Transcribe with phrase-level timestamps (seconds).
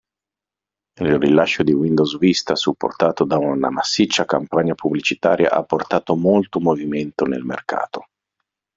[1.01, 7.25] Il rilascio di Windows Vista, supportato da una massiccia campagna pubblicitaria, ha portato molto movimento
[7.25, 8.05] nel mercato.